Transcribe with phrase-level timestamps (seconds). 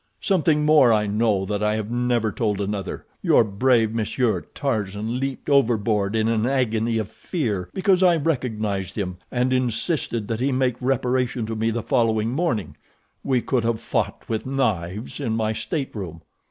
[0.19, 6.15] Something more I know that I have never told another—your brave Monsieur Tarzan leaped overboard
[6.15, 11.45] in an agony of fear because I recognized him, and insisted that he make reparation
[11.45, 16.23] to me the following morning—we could have fought with knives in my stateroom."